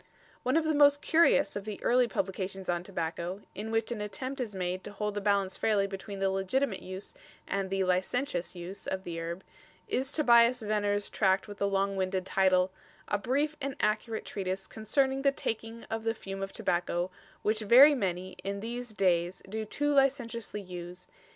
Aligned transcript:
One 0.41 0.57
of 0.57 0.63
the 0.63 0.73
most 0.73 1.03
curious 1.03 1.55
of 1.55 1.63
the 1.63 1.79
early 1.83 2.07
publications 2.07 2.69
on 2.69 2.81
tobacco, 2.81 3.43
in 3.53 3.69
which 3.69 3.91
an 3.91 4.01
attempt 4.01 4.41
is 4.41 4.55
made 4.55 4.83
to 4.83 4.91
hold 4.91 5.13
the 5.13 5.21
balance 5.21 5.57
fairly 5.59 5.85
between 5.85 6.17
the 6.17 6.31
legitimate 6.31 6.81
use 6.81 7.13
and 7.47 7.69
the 7.69 7.83
"licentious" 7.83 8.51
abuse 8.53 8.87
of 8.87 9.03
the 9.03 9.19
herb, 9.19 9.43
is 9.87 10.11
Tobias 10.11 10.63
Venner's 10.63 11.07
tract 11.07 11.47
with 11.47 11.59
the 11.59 11.67
long 11.67 11.95
winded 11.97 12.25
title: 12.25 12.71
"A 13.09 13.19
Brief 13.19 13.55
and 13.61 13.75
Accurate 13.79 14.25
Treatise 14.25 14.65
concerning 14.65 15.21
The 15.21 15.31
taking 15.31 15.83
of 15.83 16.03
the 16.03 16.15
Fume 16.15 16.41
of 16.41 16.51
Tobacco, 16.51 17.11
Which 17.43 17.59
very 17.59 17.93
many, 17.93 18.37
in 18.43 18.59
these 18.61 18.95
dayes 18.95 19.43
doe 19.47 19.65
too 19.65 19.93
licenciously 19.93 20.61
use. 20.61 21.07